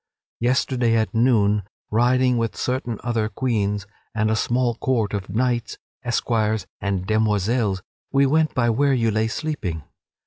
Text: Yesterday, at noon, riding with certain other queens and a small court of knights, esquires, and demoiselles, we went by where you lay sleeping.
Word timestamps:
Yesterday, 0.39 0.95
at 0.95 1.13
noon, 1.13 1.61
riding 1.91 2.35
with 2.39 2.55
certain 2.57 2.99
other 3.03 3.29
queens 3.29 3.85
and 4.15 4.31
a 4.31 4.35
small 4.35 4.73
court 4.73 5.13
of 5.13 5.29
knights, 5.29 5.77
esquires, 6.03 6.65
and 6.79 7.05
demoiselles, 7.05 7.83
we 8.11 8.25
went 8.25 8.55
by 8.55 8.67
where 8.71 8.93
you 8.95 9.11
lay 9.11 9.27
sleeping. 9.27 9.83